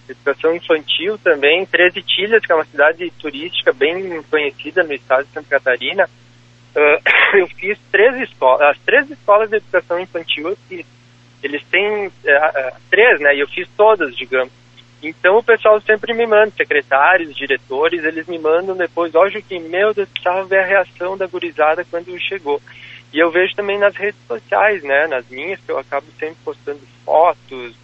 educação 0.08 0.56
infantil 0.56 1.18
também, 1.18 1.66
13 1.66 2.00
Tilhas, 2.00 2.46
que 2.46 2.50
é 2.50 2.54
uma 2.54 2.64
cidade 2.64 3.12
turística 3.18 3.70
bem 3.74 4.22
conhecida 4.30 4.82
no 4.82 4.94
estado 4.94 5.26
de 5.26 5.32
Santa 5.32 5.48
Catarina. 5.50 6.08
Uh, 6.74 7.36
eu 7.36 7.46
fiz 7.48 7.78
três 7.92 8.16
escolas, 8.22 8.62
as 8.62 8.78
três 8.78 9.10
escolas 9.10 9.50
de 9.50 9.56
educação 9.56 10.00
infantil 10.00 10.48
eu 10.48 10.56
fiz. 10.66 10.86
Eles 11.42 11.62
têm 11.66 12.06
uh, 12.06 12.12
três, 12.88 13.20
né? 13.20 13.36
E 13.36 13.40
eu 13.40 13.48
fiz 13.48 13.68
todas, 13.76 14.16
digamos. 14.16 14.52
Então 15.02 15.36
o 15.36 15.42
pessoal 15.42 15.78
sempre 15.82 16.14
me 16.14 16.26
manda, 16.26 16.50
secretários, 16.56 17.36
diretores, 17.36 18.02
eles 18.02 18.26
me 18.26 18.38
mandam 18.38 18.74
depois, 18.74 19.14
ó, 19.14 19.28
que 19.28 19.58
meu 19.58 19.92
Deus, 19.92 20.08
precisava 20.08 20.44
ver 20.46 20.60
a 20.60 20.66
reação 20.66 21.16
da 21.16 21.26
gurizada 21.26 21.84
quando 21.84 22.18
chegou. 22.18 22.60
E 23.16 23.18
eu 23.18 23.30
vejo 23.30 23.54
também 23.54 23.78
nas 23.78 23.96
redes 23.96 24.20
sociais, 24.28 24.82
né, 24.82 25.06
nas 25.06 25.26
minhas, 25.28 25.58
que 25.60 25.72
eu 25.72 25.78
acabo 25.78 26.06
sempre 26.18 26.36
postando 26.44 26.80
fotos, 27.04 27.74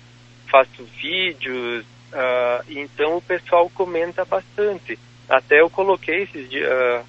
faço 0.51 0.85
vídeos, 1.01 1.87
Uh, 2.13 2.63
então 2.69 3.17
o 3.17 3.23
pessoal 3.23 3.71
comenta 3.71 4.25
bastante. 4.25 4.99
Até 5.29 5.61
eu 5.61 5.71
coloquei 5.71 6.25
esses 6.25 6.49
dias, 6.49 6.71
uh, 6.71 7.05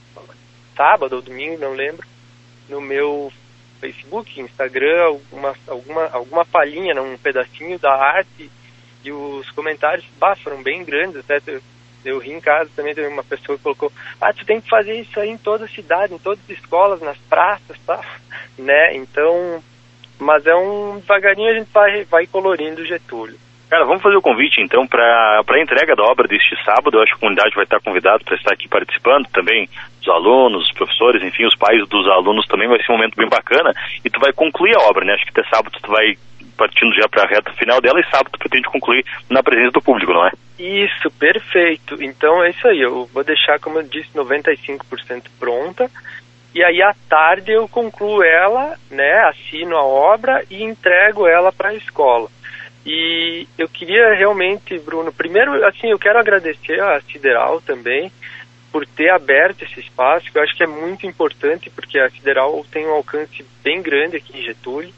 sábado 0.75 1.17
ou 1.17 1.21
domingo, 1.21 1.59
não 1.59 1.73
lembro, 1.73 2.07
no 2.69 2.79
meu 2.79 3.31
Facebook, 3.81 4.39
Instagram, 4.39 5.03
alguma, 5.03 5.53
alguma, 5.67 6.07
alguma 6.07 6.45
palhinha, 6.45 6.99
um 7.01 7.17
pedacinho 7.17 7.77
da 7.77 7.93
arte 7.93 8.49
e 9.03 9.11
os 9.11 9.51
comentários 9.51 10.05
bah, 10.17 10.37
foram 10.37 10.63
bem 10.63 10.85
grandes. 10.85 11.17
Até 11.17 11.41
eu, 12.05 12.19
ri 12.19 12.31
em 12.31 12.41
casa 12.41 12.69
também, 12.75 12.93
teve 12.93 13.07
uma 13.07 13.23
pessoa 13.23 13.57
que 13.57 13.63
colocou, 13.63 13.91
ah, 14.21 14.33
tu 14.33 14.45
tem 14.45 14.61
que 14.61 14.69
fazer 14.69 14.99
isso 14.99 15.19
aí 15.19 15.29
em 15.29 15.37
toda 15.37 15.65
a 15.65 15.69
cidade, 15.69 16.13
em 16.13 16.19
todas 16.19 16.39
as 16.43 16.57
escolas, 16.57 17.01
nas 17.01 17.17
praças, 17.17 17.77
tá? 17.85 17.99
Né? 18.55 18.95
Então, 18.97 19.63
mas 20.19 20.45
é 20.45 20.55
um, 20.55 20.99
devagarinho 20.99 21.49
a 21.49 21.55
gente 21.55 21.69
vai, 21.73 22.03
vai 22.05 22.27
colorindo 22.27 22.81
o 22.81 22.85
Getúlio. 22.85 23.35
Cara, 23.73 23.85
vamos 23.85 24.03
fazer 24.03 24.15
o 24.15 24.21
convite 24.21 24.61
então 24.61 24.85
para 24.85 25.41
a 25.47 25.59
entrega 25.59 25.95
da 25.95 26.03
obra 26.03 26.27
deste 26.27 26.55
sábado. 26.63 26.95
Eu 26.95 27.01
acho 27.01 27.13
que 27.13 27.17
a 27.17 27.19
comunidade 27.21 27.55
vai 27.55 27.63
estar 27.63 27.79
convidada 27.79 28.23
para 28.23 28.35
estar 28.35 28.53
aqui 28.53 28.67
participando 28.69 29.27
também, 29.33 29.67
os 29.99 30.07
alunos, 30.07 30.65
os 30.65 30.71
professores, 30.73 31.23
enfim, 31.23 31.45
os 31.45 31.55
pais 31.55 31.79
dos 31.87 32.07
alunos 32.07 32.45
também. 32.45 32.67
Vai 32.67 32.77
ser 32.83 32.91
um 32.91 32.97
momento 32.97 33.15
bem 33.15 33.27
bacana 33.27 33.73
e 34.05 34.11
tu 34.11 34.19
vai 34.19 34.31
concluir 34.31 34.75
a 34.77 34.83
obra, 34.83 35.03
né? 35.03 35.13
Acho 35.13 35.25
que 35.25 35.39
até 35.39 35.49
sábado 35.49 35.75
tu 35.81 35.89
vai 35.89 36.15
partindo 36.57 36.93
já 36.95 37.07
para 37.07 37.23
a 37.23 37.27
reta 37.27 37.51
final 37.53 37.81
dela 37.81 37.99
e 37.99 38.09
sábado 38.09 38.37
pretende 38.37 38.67
concluir 38.67 39.05
na 39.29 39.43
presença 39.43 39.71
do 39.71 39.81
público, 39.81 40.13
não 40.13 40.25
é? 40.25 40.31
Isso, 40.57 41.09
perfeito. 41.11 42.01
Então 42.01 42.43
é 42.43 42.49
isso 42.49 42.67
aí. 42.67 42.81
Eu 42.81 43.05
vou 43.13 43.23
deixar, 43.23 43.59
como 43.59 43.79
eu 43.79 43.83
disse, 43.83 44.09
95% 44.15 45.23
pronta. 45.39 45.89
E 46.53 46.63
aí 46.63 46.81
à 46.81 46.93
tarde 47.09 47.51
eu 47.51 47.67
concluo 47.67 48.23
ela, 48.23 48.77
né? 48.91 49.23
Assino 49.23 49.75
a 49.75 49.83
obra 49.83 50.43
e 50.49 50.63
entrego 50.63 51.27
ela 51.27 51.51
para 51.51 51.69
a 51.69 51.75
escola. 51.75 52.29
E 52.85 53.47
eu 53.57 53.67
queria 53.67 54.13
realmente, 54.13 54.77
Bruno, 54.77 55.11
primeiro, 55.11 55.65
assim, 55.65 55.87
eu 55.87 55.97
quero 55.97 56.19
agradecer 56.19 56.81
a 56.81 56.99
Sideral 57.01 57.61
também 57.61 58.11
por 58.71 58.85
ter 58.85 59.09
aberto 59.09 59.63
esse 59.63 59.79
espaço, 59.79 60.31
que 60.31 60.37
eu 60.37 60.43
acho 60.43 60.55
que 60.55 60.63
é 60.63 60.67
muito 60.67 61.05
importante, 61.05 61.69
porque 61.69 61.99
a 61.99 62.09
Sideral 62.09 62.65
tem 62.71 62.85
um 62.85 62.93
alcance 62.93 63.45
bem 63.63 63.81
grande 63.81 64.17
aqui 64.17 64.37
em 64.37 64.43
Getúlio. 64.43 64.93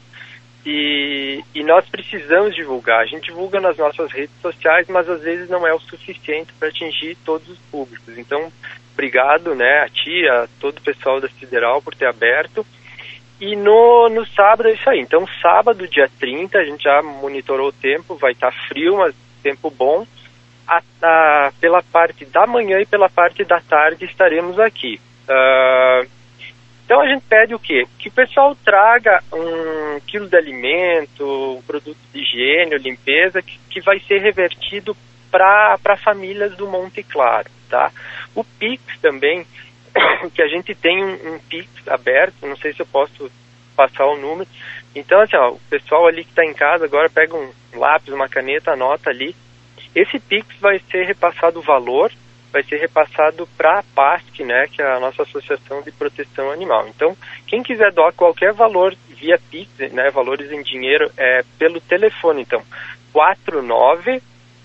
E, 0.68 1.44
e 1.54 1.62
nós 1.62 1.88
precisamos 1.88 2.52
divulgar. 2.52 3.00
A 3.00 3.06
gente 3.06 3.26
divulga 3.26 3.60
nas 3.60 3.76
nossas 3.76 4.10
redes 4.10 4.34
sociais, 4.42 4.88
mas 4.88 5.08
às 5.08 5.22
vezes 5.22 5.48
não 5.48 5.64
é 5.64 5.72
o 5.72 5.78
suficiente 5.78 6.52
para 6.58 6.66
atingir 6.66 7.16
todos 7.24 7.48
os 7.48 7.58
públicos. 7.70 8.18
Então, 8.18 8.52
obrigado 8.92 9.54
né, 9.54 9.84
a 9.84 9.88
ti, 9.88 10.28
a 10.28 10.48
todo 10.58 10.78
o 10.78 10.82
pessoal 10.82 11.20
da 11.20 11.28
Sideral 11.28 11.80
por 11.80 11.94
ter 11.94 12.08
aberto. 12.08 12.66
E 13.40 13.54
no, 13.54 14.08
no 14.08 14.26
sábado 14.26 14.68
é 14.68 14.72
isso 14.72 14.90
aí. 14.90 14.98
Então, 14.98 15.24
sábado, 15.40 15.86
dia 15.86 16.10
30, 16.18 16.58
a 16.58 16.64
gente 16.64 16.82
já 16.82 17.00
monitorou 17.00 17.68
o 17.68 17.72
tempo, 17.72 18.16
vai 18.16 18.32
estar 18.32 18.50
tá 18.50 18.58
frio, 18.66 18.96
mas 18.96 19.14
tempo 19.44 19.70
bom. 19.70 20.04
A, 20.66 20.82
a, 21.00 21.52
pela 21.60 21.80
parte 21.80 22.24
da 22.24 22.44
manhã 22.44 22.80
e 22.80 22.86
pela 22.86 23.08
parte 23.08 23.44
da 23.44 23.60
tarde 23.60 24.04
estaremos 24.04 24.58
aqui. 24.58 24.98
Uh, 25.28 26.15
então 26.86 27.00
a 27.00 27.08
gente 27.08 27.24
pede 27.28 27.52
o 27.52 27.58
quê? 27.58 27.84
Que 27.98 28.08
o 28.08 28.12
pessoal 28.12 28.56
traga 28.64 29.20
um 29.32 30.00
quilo 30.06 30.28
de 30.28 30.36
alimento, 30.36 31.56
um 31.58 31.62
produto 31.62 31.98
de 32.14 32.20
higiene, 32.20 32.78
limpeza, 32.78 33.42
que, 33.42 33.58
que 33.68 33.80
vai 33.80 33.98
ser 33.98 34.20
revertido 34.20 34.96
para 35.28 35.96
famílias 35.96 36.56
do 36.56 36.68
Monte 36.68 37.02
Claro, 37.02 37.50
tá? 37.68 37.90
O 38.36 38.44
Pix 38.44 38.80
também 39.00 39.44
que 40.32 40.40
a 40.40 40.46
gente 40.46 40.76
tem 40.76 41.04
um, 41.04 41.34
um 41.34 41.38
Pix 41.40 41.68
aberto, 41.88 42.46
não 42.46 42.56
sei 42.56 42.72
se 42.72 42.80
eu 42.80 42.86
posso 42.86 43.30
passar 43.74 44.06
o 44.06 44.16
número. 44.16 44.48
Então, 44.94 45.20
assim, 45.20 45.36
ó, 45.36 45.50
o 45.50 45.60
pessoal 45.68 46.06
ali 46.06 46.22
que 46.22 46.30
está 46.30 46.44
em 46.44 46.54
casa 46.54 46.84
agora 46.84 47.10
pega 47.10 47.36
um 47.36 47.50
lápis, 47.74 48.14
uma 48.14 48.28
caneta, 48.28 48.72
anota 48.72 49.10
ali. 49.10 49.34
Esse 49.92 50.20
Pix 50.20 50.46
vai 50.60 50.80
ser 50.88 51.04
repassado 51.04 51.58
o 51.58 51.62
valor, 51.62 52.12
vai 52.56 52.62
ser 52.62 52.78
repassado 52.78 53.46
para 53.54 53.80
a 53.80 53.82
PASC, 53.82 54.42
né, 54.42 54.66
que 54.72 54.80
é 54.80 54.86
a 54.86 54.98
nossa 54.98 55.22
Associação 55.24 55.82
de 55.82 55.92
Proteção 55.92 56.50
Animal. 56.50 56.88
Então, 56.88 57.14
quem 57.46 57.62
quiser 57.62 57.92
doar 57.92 58.14
qualquer 58.14 58.54
valor 58.54 58.96
via 59.08 59.38
Pix, 59.50 59.70
né, 59.92 60.08
valores 60.10 60.50
em 60.50 60.62
dinheiro, 60.62 61.12
é 61.18 61.44
pelo 61.58 61.82
telefone, 61.82 62.40
então, 62.40 62.62
49 63.12 64.22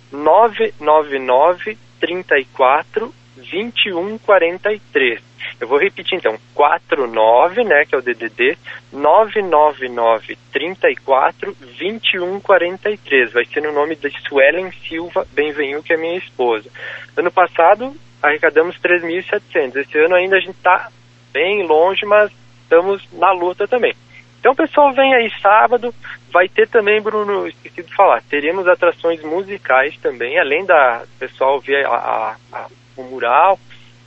999 0.09 1.77
34 1.99 3.13
2143. 3.35 5.21
Eu 5.59 5.67
vou 5.67 5.79
repetir 5.79 6.17
então, 6.17 6.37
49, 6.53 7.63
né, 7.63 7.85
que 7.85 7.95
é 7.95 7.97
o 7.97 8.01
DDD, 8.01 8.57
999 8.91 10.37
34 10.51 11.55
2143. 11.55 13.31
Vai 13.33 13.45
ser 13.45 13.61
no 13.61 13.71
nome 13.71 13.95
da 13.95 14.09
Suelen 14.27 14.71
Silva 14.87 15.25
Benvenu, 15.33 15.83
que 15.83 15.93
é 15.93 15.97
minha 15.97 16.17
esposa. 16.17 16.69
Ano 17.15 17.31
passado 17.31 17.95
arrecadamos 18.21 18.77
3.700. 18.79 19.75
Esse 19.77 19.97
ano 19.97 20.15
ainda 20.15 20.37
a 20.37 20.39
gente 20.39 20.55
está 20.55 20.89
bem 21.31 21.65
longe, 21.65 22.05
mas 22.05 22.31
estamos 22.63 23.07
na 23.13 23.31
luta 23.31 23.67
também. 23.67 23.93
Então, 24.41 24.55
pessoal, 24.55 24.91
vem 24.91 25.13
aí 25.13 25.31
sábado. 25.39 25.93
Vai 26.33 26.49
ter 26.49 26.67
também, 26.67 26.99
Bruno, 26.99 27.47
esqueci 27.47 27.83
de 27.83 27.95
falar, 27.95 28.23
teremos 28.23 28.67
atrações 28.67 29.21
musicais 29.21 29.95
também, 29.97 30.39
além 30.39 30.65
da 30.65 31.03
pessoal 31.19 31.59
ver 31.59 31.85
a, 31.85 31.91
a, 31.91 32.35
a 32.51 32.67
o 32.97 33.03
mural, 33.03 33.59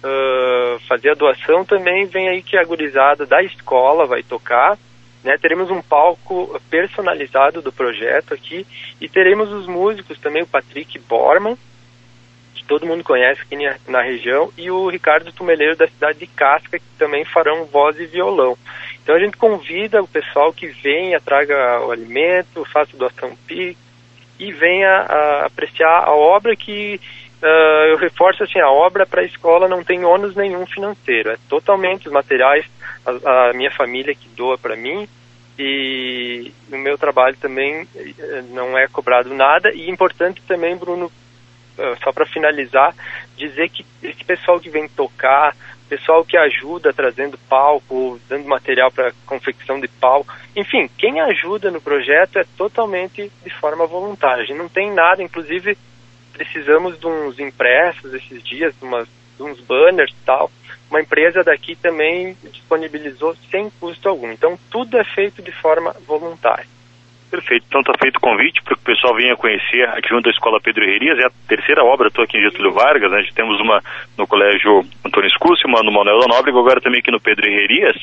uh, 0.02 0.78
fazer 0.88 1.10
a 1.10 1.14
doação, 1.14 1.64
também 1.64 2.06
vem 2.06 2.28
aí 2.28 2.42
que 2.42 2.56
a 2.56 2.64
gurizada 2.64 3.24
da 3.24 3.42
escola 3.42 4.06
vai 4.06 4.22
tocar. 4.22 4.78
Né, 5.22 5.38
teremos 5.40 5.70
um 5.70 5.80
palco 5.80 6.60
personalizado 6.68 7.62
do 7.62 7.72
projeto 7.72 8.34
aqui 8.34 8.66
e 9.00 9.08
teremos 9.08 9.50
os 9.50 9.66
músicos 9.66 10.18
também, 10.18 10.42
o 10.42 10.46
Patrick 10.46 10.98
Borman, 10.98 11.56
que 12.54 12.62
todo 12.62 12.86
mundo 12.86 13.02
conhece 13.02 13.40
aqui 13.40 13.56
na 13.88 14.02
região, 14.02 14.52
e 14.56 14.70
o 14.70 14.86
Ricardo 14.88 15.32
Tumeleiro 15.32 15.76
da 15.76 15.88
cidade 15.88 16.18
de 16.18 16.26
Casca, 16.26 16.78
que 16.78 16.84
também 16.98 17.24
farão 17.24 17.64
voz 17.64 17.98
e 17.98 18.04
violão. 18.04 18.54
Então 19.04 19.14
a 19.14 19.18
gente 19.18 19.36
convida 19.36 20.02
o 20.02 20.08
pessoal 20.08 20.50
que 20.50 20.66
venha, 20.66 21.20
traga 21.20 21.84
o 21.84 21.90
alimento, 21.90 22.64
faça 22.72 22.96
doação 22.96 23.36
PIX 23.46 23.78
e 24.40 24.50
venha 24.50 24.88
a 24.88 25.44
apreciar 25.44 26.04
a 26.04 26.14
obra 26.14 26.56
que 26.56 26.98
uh, 27.42 27.90
eu 27.90 27.98
reforço 27.98 28.42
assim, 28.42 28.58
a 28.58 28.70
obra 28.70 29.04
para 29.04 29.20
a 29.20 29.26
escola 29.26 29.68
não 29.68 29.84
tem 29.84 30.06
ônus 30.06 30.34
nenhum 30.34 30.64
financeiro, 30.64 31.30
é 31.30 31.36
totalmente 31.50 32.08
os 32.08 32.14
materiais, 32.14 32.64
a, 33.04 33.50
a 33.50 33.52
minha 33.52 33.70
família 33.70 34.14
que 34.14 34.28
doa 34.30 34.56
para 34.56 34.74
mim, 34.74 35.06
e 35.58 36.50
no 36.70 36.78
meu 36.78 36.96
trabalho 36.96 37.36
também 37.36 37.86
eh, 37.94 38.42
não 38.50 38.76
é 38.76 38.88
cobrado 38.88 39.32
nada, 39.34 39.70
e 39.72 39.88
importante 39.88 40.42
também, 40.48 40.76
Bruno, 40.76 41.12
só 42.02 42.12
para 42.12 42.26
finalizar, 42.26 42.92
dizer 43.36 43.68
que 43.68 43.84
esse 44.02 44.24
pessoal 44.24 44.58
que 44.58 44.70
vem 44.70 44.88
tocar, 44.88 45.54
pessoal 45.88 46.24
que 46.24 46.36
ajuda 46.36 46.92
trazendo 46.92 47.38
palco, 47.48 48.20
dando 48.28 48.46
material 48.46 48.90
para 48.90 49.12
confecção 49.26 49.80
de 49.80 49.88
palco. 49.88 50.32
Enfim, 50.56 50.88
quem 50.98 51.20
ajuda 51.20 51.70
no 51.70 51.80
projeto 51.80 52.38
é 52.38 52.44
totalmente 52.56 53.30
de 53.44 53.50
forma 53.50 53.86
voluntária. 53.86 54.42
A 54.42 54.46
gente 54.46 54.58
não 54.58 54.68
tem 54.68 54.92
nada, 54.92 55.22
inclusive 55.22 55.76
precisamos 56.32 56.98
de 56.98 57.06
uns 57.06 57.38
impressos 57.38 58.12
esses 58.12 58.42
dias, 58.42 58.74
de, 58.78 58.84
umas, 58.84 59.08
de 59.36 59.42
uns 59.42 59.60
banners 59.60 60.10
e 60.10 60.24
tal. 60.24 60.50
Uma 60.90 61.00
empresa 61.00 61.42
daqui 61.42 61.74
também 61.76 62.36
disponibilizou 62.42 63.36
sem 63.50 63.70
custo 63.80 64.08
algum. 64.08 64.30
Então, 64.30 64.58
tudo 64.70 64.98
é 64.98 65.04
feito 65.04 65.42
de 65.42 65.52
forma 65.52 65.94
voluntária. 66.06 66.66
Perfeito. 67.30 67.64
Então 67.68 67.80
está 67.80 67.92
feito 68.00 68.16
o 68.16 68.20
convite 68.20 68.62
para 68.62 68.76
que 68.76 68.82
o 68.82 68.84
pessoal 68.84 69.14
venha 69.14 69.36
conhecer 69.36 69.88
aqui 69.88 70.08
junto 70.08 70.28
à 70.28 70.32
Escola 70.32 70.60
Pedro 70.60 70.84
Herrias. 70.84 71.18
É 71.18 71.26
a 71.26 71.32
terceira 71.48 71.84
obra, 71.84 72.08
estou 72.08 72.24
aqui 72.24 72.38
em 72.38 72.42
Getúlio 72.42 72.72
Vargas, 72.72 73.10
né? 73.10 73.24
Temos 73.34 73.60
uma 73.60 73.82
no 74.16 74.26
Colégio 74.26 74.84
Antônio 75.04 75.28
Escúcio, 75.28 75.68
uma 75.68 75.82
no 75.82 75.92
Manuel 75.92 76.20
da 76.20 76.28
Nóbrega, 76.28 76.58
agora 76.58 76.80
também 76.80 77.00
aqui 77.00 77.10
no 77.10 77.20
Pedro 77.20 77.46
Herrias. 77.46 77.96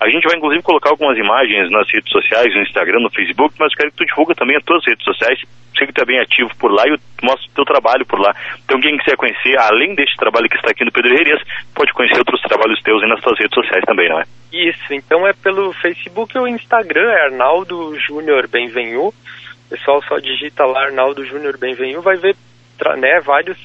A 0.00 0.08
gente 0.08 0.26
vai 0.26 0.36
inclusive 0.36 0.62
colocar 0.62 0.90
algumas 0.90 1.18
imagens 1.18 1.70
nas 1.70 1.90
redes 1.92 2.10
sociais, 2.10 2.54
no 2.54 2.62
Instagram, 2.62 3.00
no 3.00 3.10
Facebook, 3.10 3.54
mas 3.58 3.74
quero 3.74 3.90
que 3.90 3.98
tu 3.98 4.06
divulga 4.06 4.34
também 4.34 4.56
as 4.56 4.64
tuas 4.64 4.84
redes 4.86 5.04
sociais. 5.04 5.38
Sei 5.76 5.86
que 5.86 5.92
tu 5.92 6.02
é 6.02 6.06
bem 6.06 6.18
ativo 6.18 6.50
por 6.58 6.72
lá 6.72 6.84
e 6.88 6.98
mostra 7.22 7.46
o 7.50 7.54
teu 7.54 7.64
trabalho 7.64 8.06
por 8.06 8.18
lá. 8.18 8.34
Então 8.64 8.80
quem 8.80 8.96
quiser 8.96 9.16
conhecer, 9.16 9.56
além 9.58 9.94
deste 9.94 10.16
trabalho 10.16 10.48
que 10.48 10.56
está 10.56 10.70
aqui 10.70 10.84
no 10.84 10.92
Pedro 10.92 11.14
Herrias, 11.14 11.42
pode 11.74 11.92
conhecer 11.92 12.18
outros 12.18 12.40
trabalhos 12.40 12.80
teus 12.82 13.06
nas 13.06 13.20
tuas 13.20 13.38
redes 13.38 13.54
sociais 13.54 13.84
também, 13.84 14.08
não 14.08 14.18
é? 14.18 14.24
Isso, 14.52 14.94
então 14.94 15.26
é 15.26 15.32
pelo 15.34 15.72
Facebook 15.74 16.36
ou 16.38 16.48
Instagram, 16.48 17.10
é 17.10 17.26
Arnaldo 17.26 17.98
Júnior 18.00 18.48
Benvenu. 18.68 19.08
O 19.08 19.14
pessoal 19.68 20.02
só 20.04 20.18
digita 20.18 20.64
lá 20.64 20.84
Arnaldo 20.84 21.24
Júnior 21.24 21.58
Benvenu, 21.58 22.00
vai 22.00 22.16
ver 22.16 22.36
né, 22.98 23.20
vários 23.20 23.58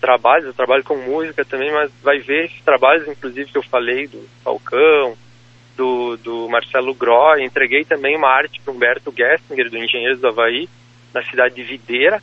trabalhos, 0.00 0.46
eu 0.46 0.54
trabalho 0.54 0.84
com 0.84 0.96
música 0.96 1.44
também, 1.44 1.72
mas 1.72 1.90
vai 2.02 2.18
ver 2.18 2.46
esses 2.46 2.60
trabalhos, 2.62 3.08
inclusive, 3.08 3.50
que 3.50 3.58
eu 3.58 3.62
falei, 3.62 4.06
do 4.06 4.28
Falcão, 4.42 5.16
do, 5.76 6.16
do 6.16 6.48
Marcelo 6.48 6.94
Gró, 6.94 7.36
entreguei 7.36 7.84
também 7.84 8.16
uma 8.16 8.28
arte 8.28 8.60
para 8.60 8.74
Humberto 8.74 9.14
Gessinger, 9.16 9.70
do 9.70 9.78
Engenheiros 9.78 10.20
do 10.20 10.28
Havaí, 10.28 10.68
na 11.14 11.22
cidade 11.24 11.54
de 11.54 11.62
Videira. 11.62 12.20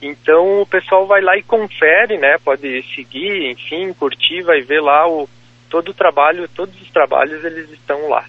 Então 0.00 0.62
o 0.62 0.66
pessoal 0.66 1.06
vai 1.06 1.20
lá 1.20 1.36
e 1.36 1.42
confere, 1.42 2.18
né? 2.18 2.36
Pode 2.44 2.82
seguir, 2.94 3.50
enfim, 3.50 3.92
curtir, 3.92 4.42
vai 4.42 4.60
ver 4.60 4.80
lá 4.80 5.08
o, 5.08 5.28
todo 5.68 5.90
o 5.90 5.94
trabalho, 5.94 6.48
todos 6.48 6.80
os 6.80 6.90
trabalhos 6.90 7.44
eles 7.44 7.70
estão 7.70 8.08
lá. 8.08 8.24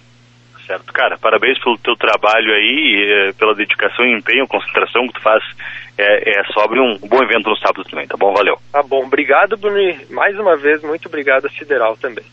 Certo, 0.70 0.92
cara, 0.92 1.18
parabéns 1.18 1.58
pelo 1.58 1.76
teu 1.78 1.96
trabalho 1.96 2.54
aí, 2.54 3.04
eh, 3.10 3.32
pela 3.32 3.56
dedicação 3.56 4.06
e 4.06 4.16
empenho, 4.16 4.46
concentração 4.46 5.04
que 5.08 5.14
tu 5.14 5.20
faz 5.20 5.42
é, 5.98 6.38
é 6.38 6.44
sobre 6.52 6.78
um 6.78 6.96
bom 6.96 7.20
evento 7.24 7.50
no 7.50 7.56
sábado 7.56 7.82
também, 7.90 8.06
tá 8.06 8.16
bom? 8.16 8.32
Valeu. 8.32 8.56
Tá 8.70 8.80
bom, 8.80 9.04
obrigado, 9.04 9.56
Bruno, 9.56 9.76
mais 10.10 10.38
uma 10.38 10.56
vez, 10.56 10.80
muito 10.84 11.08
obrigado 11.08 11.46
a 11.46 11.50
Sideral 11.50 11.96
também. 11.96 12.24